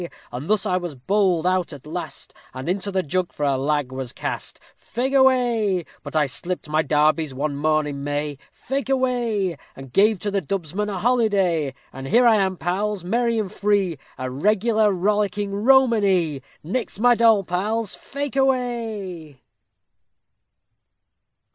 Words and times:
_And 0.31 0.49
thus 0.49 0.65
was 0.65 0.93
I 0.95 1.01
bowled 1.05 1.45
out 1.45 1.71
at 1.73 1.85
last, 1.85 2.33
And 2.55 2.67
into 2.67 2.89
the 2.91 3.03
jug 3.03 3.31
for 3.31 3.43
a 3.45 3.55
lag 3.55 3.91
was 3.91 4.13
cast; 4.13 4.59
Fake 4.75 5.13
away. 5.13 5.85
But 6.01 6.15
I 6.15 6.25
slipped 6.25 6.67
my 6.67 6.81
darbies 6.81 7.35
one 7.35 7.55
morn 7.55 7.85
in 7.85 8.03
May, 8.03 8.39
Fake 8.51 8.89
away, 8.89 9.57
And 9.75 9.93
gave 9.93 10.17
to 10.21 10.31
the 10.31 10.41
dubsman 10.41 10.89
a 10.89 10.97
holiday. 10.97 11.75
And 11.93 12.07
here 12.07 12.25
I 12.25 12.37
am, 12.37 12.57
pals, 12.57 13.03
merry 13.03 13.37
and 13.37 13.51
free, 13.51 13.99
A 14.17 14.31
regular 14.31 14.91
rollicking 14.91 15.53
romany. 15.53 16.41
_Nix 16.65 16.99
my 16.99 17.13
doll 17.13 17.43
pals, 17.43 17.93
fake 17.93 18.35
away. 18.35 19.39